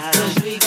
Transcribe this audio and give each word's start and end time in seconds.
Don't 0.00 0.46
you 0.46 0.59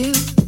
you. 0.00 0.39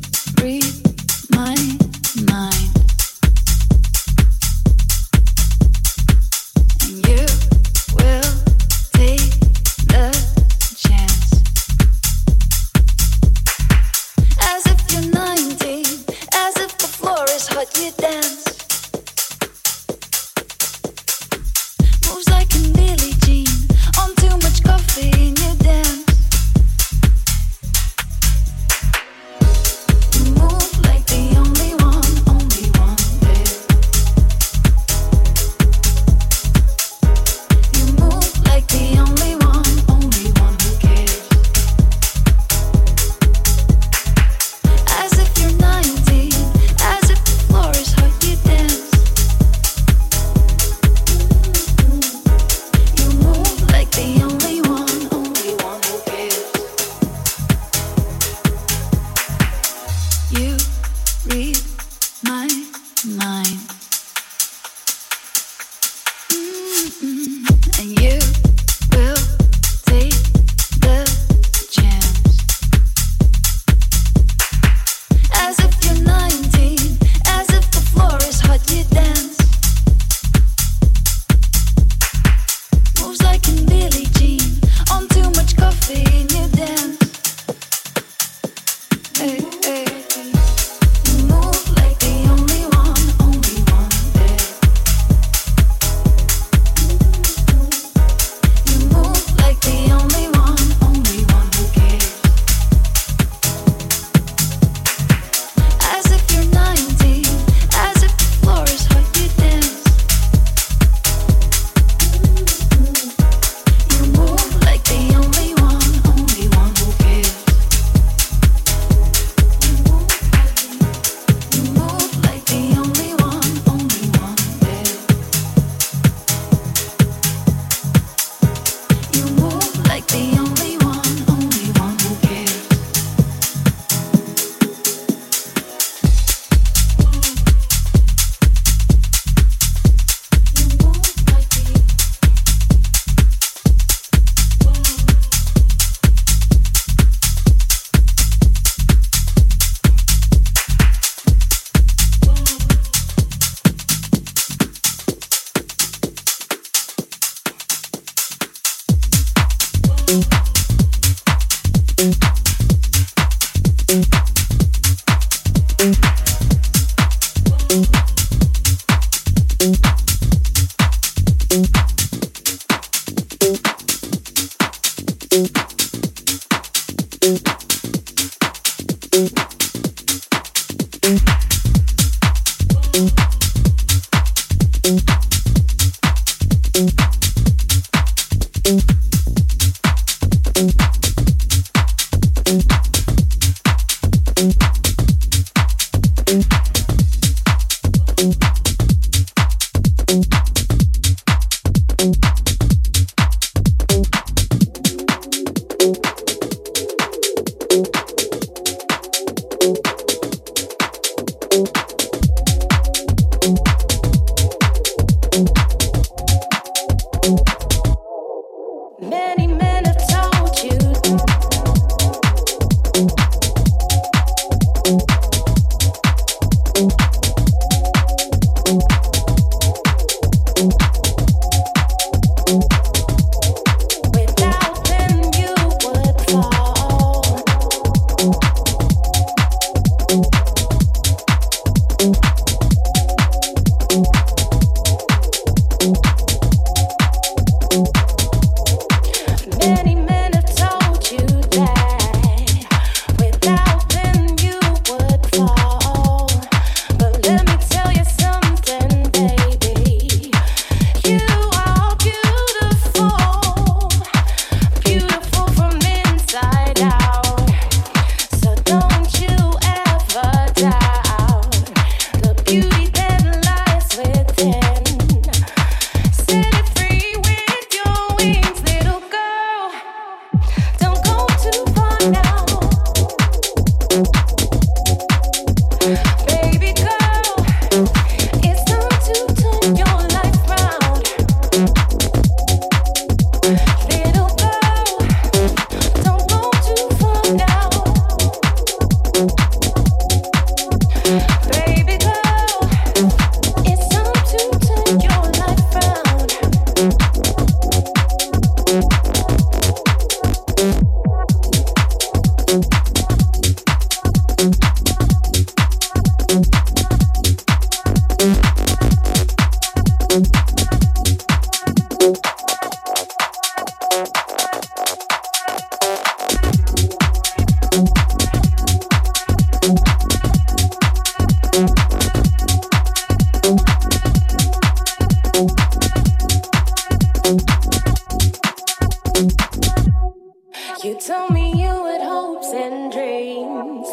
You 339.22 340.98
told 340.98 341.30
me 341.30 341.52
you 341.52 341.70
had 341.86 342.02
hopes 342.02 342.48
and 342.52 342.90
dreams, 342.90 343.86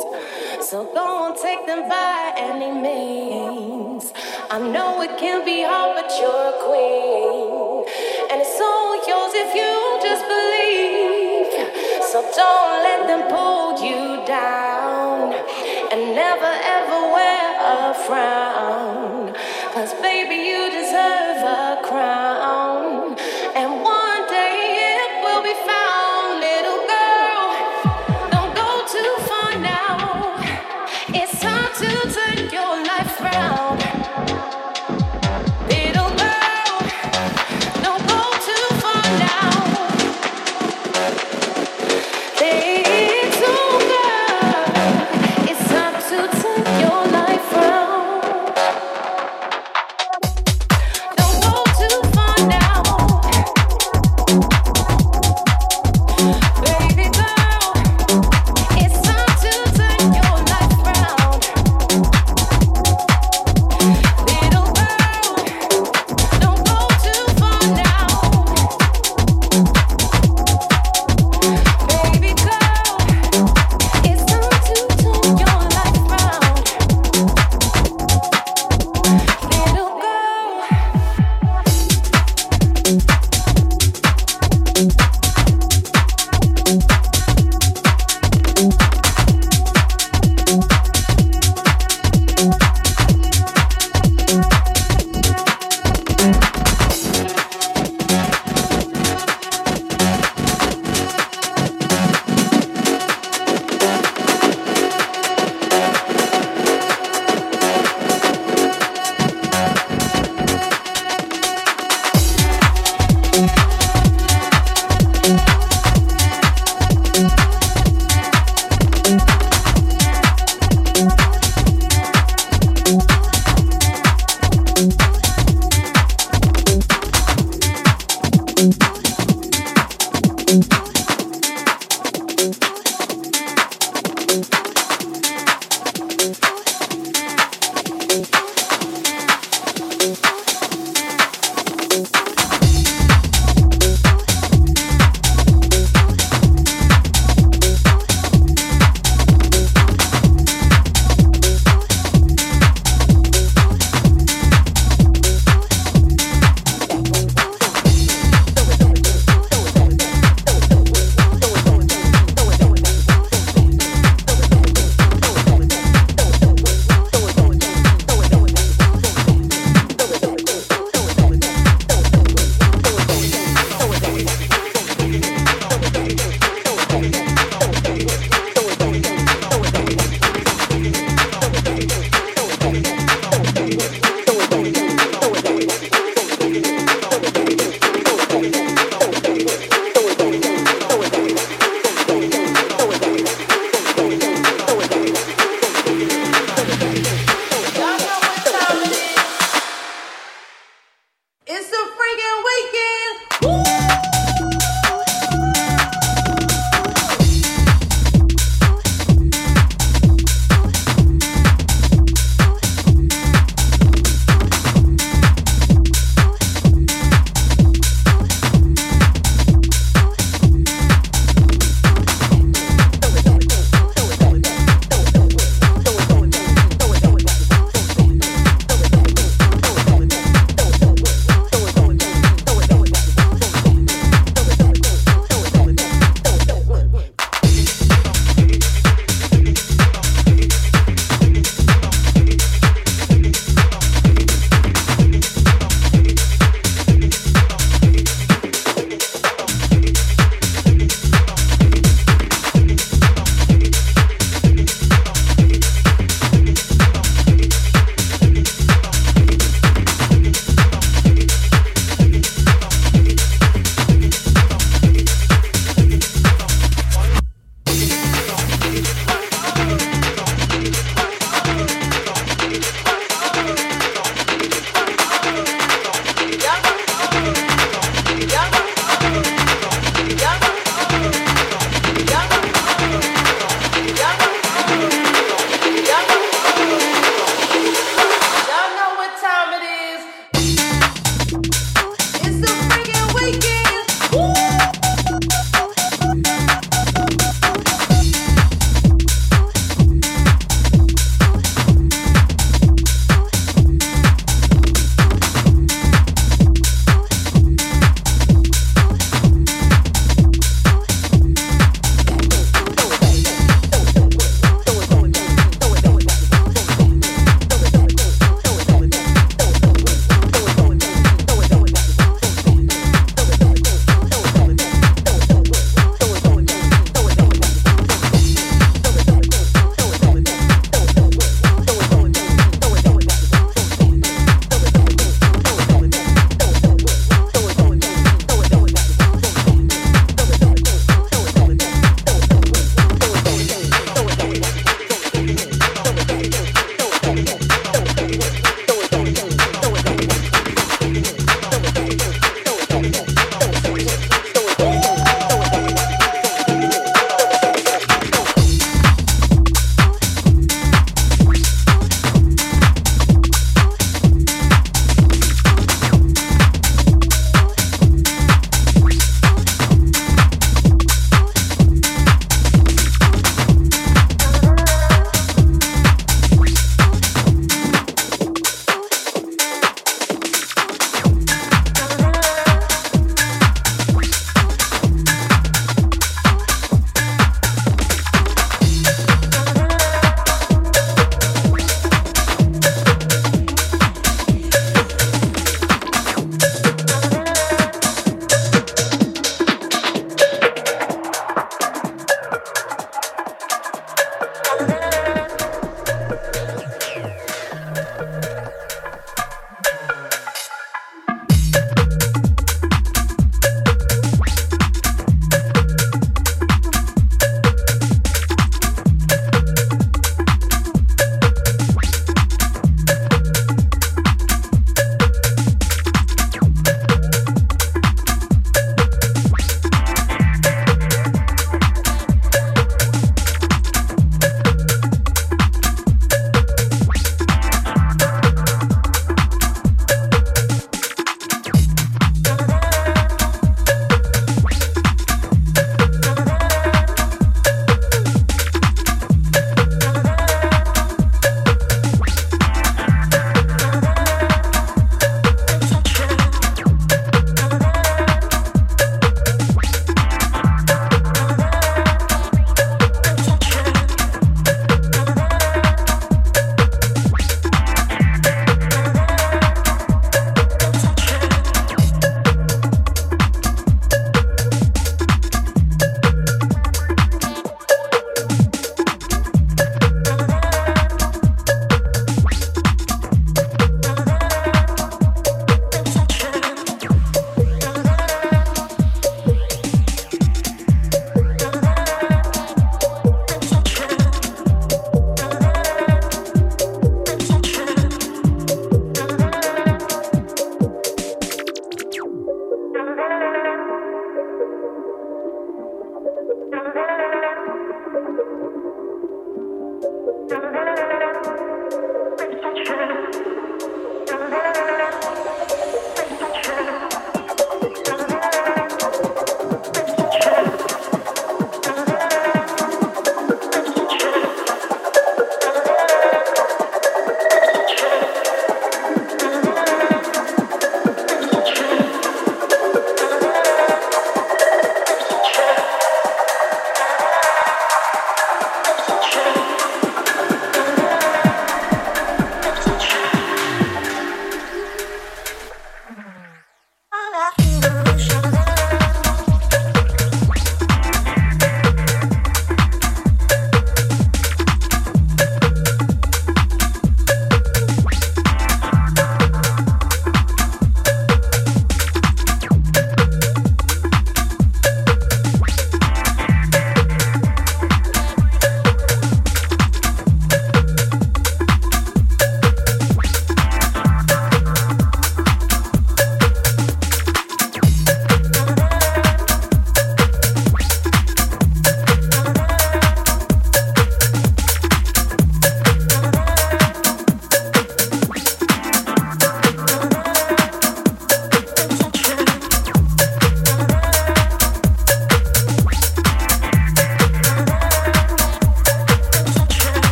so 0.60 0.90
go 0.92 1.06
on 1.06 1.38
take 1.40 1.68
them 1.68 1.88
by 1.88 2.34
any 2.36 2.72
means. 2.72 4.12
I 4.50 4.58
know 4.58 5.04
it 5.04 5.20
can 5.20 5.46
be 5.46 5.62
hard, 5.62 6.02
but 6.02 6.10
you're 6.18 6.50
a 6.50 6.58
queen, 6.66 7.86
and 8.32 8.42
it's 8.42 8.60
all 8.60 8.96
yours 9.06 9.34
if 9.46 9.54
you 9.54 9.74
just 10.02 10.26
believe. 10.26 11.54
So 12.10 12.26
don't 12.34 12.82
let 12.82 13.06
them 13.06 13.30
pull 13.30 13.78
you 13.86 14.26
down, 14.26 15.34
and 15.92 16.16
never 16.16 16.54
ever 16.76 17.00
wear 17.14 17.46
a 17.78 17.94
frown, 18.08 19.36
cause 19.74 19.94
baby, 20.02 20.38
you 20.50 20.72
deserve 20.72 21.44
a 21.46 21.82
crown. 21.84 22.69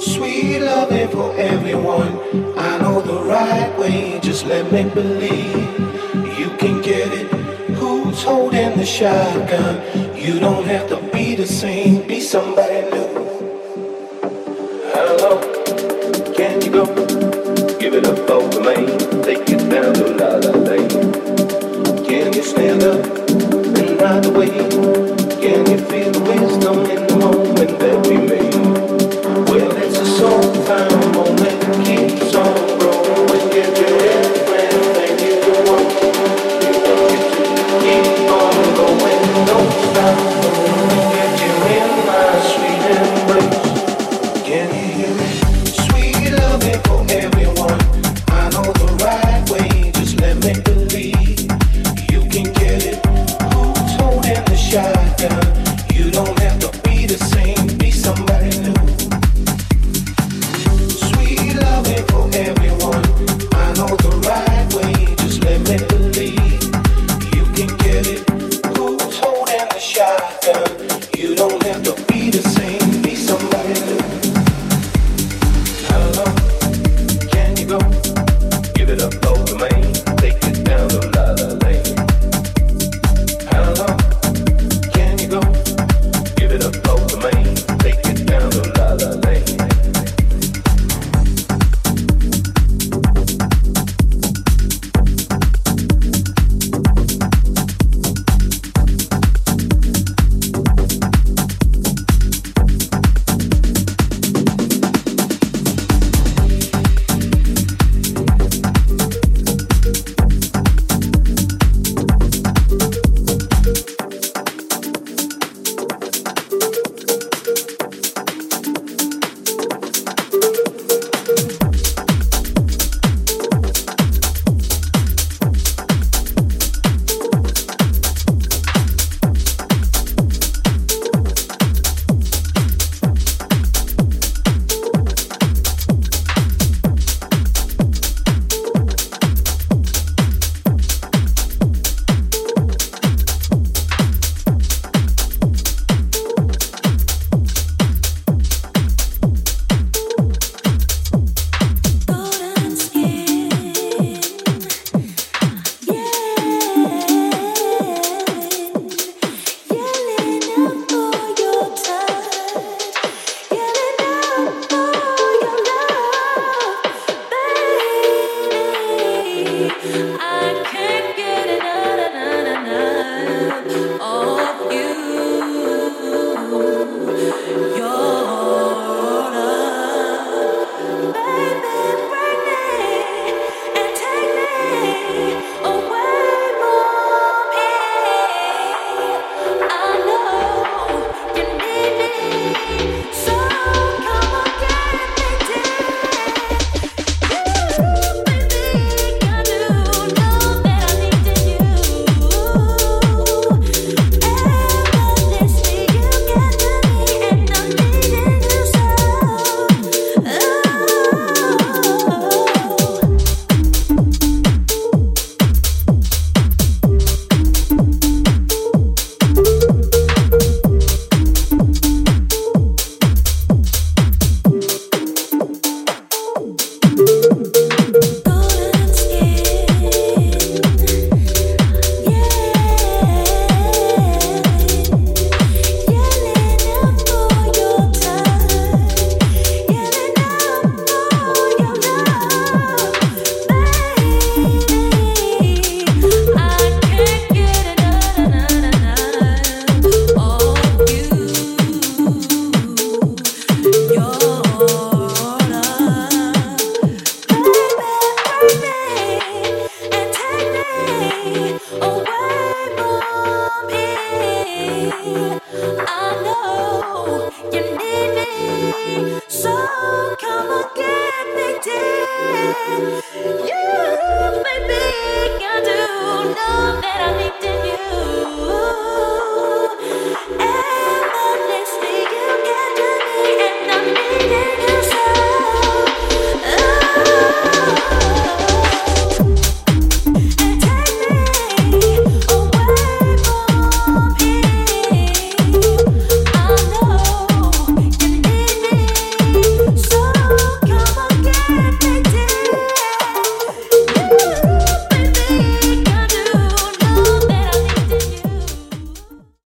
Sweet 0.00 0.60
loving 0.60 1.08
for 1.08 1.32
everyone. 1.36 2.18
I 2.58 2.78
know 2.78 3.00
the 3.00 3.22
right 3.24 3.76
way, 3.78 4.18
just 4.20 4.46
let 4.46 4.70
me 4.72 4.84
believe 4.88 5.78
you 6.38 6.50
can 6.58 6.80
get 6.82 7.12
it. 7.12 7.26
Who's 7.76 8.22
holding 8.22 8.76
the 8.78 8.86
shotgun? 8.86 9.82
You 10.16 10.40
don't 10.40 10.64
have 10.64 10.88
to 10.88 10.96
be 11.12 11.34
the 11.34 11.46
same, 11.46 12.06
be 12.06 12.20
somebody. 12.20 12.65